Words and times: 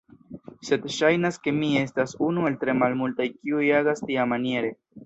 Sed 0.69 0.87
saĵnas 0.95 1.37
ke 1.45 1.53
mi 1.59 1.69
estas 1.83 2.17
unu 2.31 2.49
el 2.53 2.59
tre 2.65 2.77
malmultaj 2.81 3.33
kiuj 3.37 3.65
agas 3.83 4.07
tiamaniere. 4.11 4.79